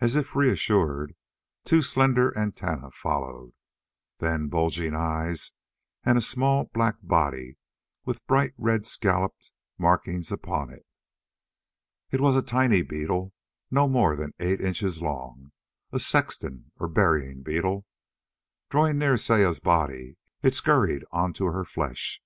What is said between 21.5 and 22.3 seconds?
her flesh.